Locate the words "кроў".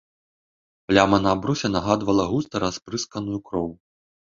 3.49-3.69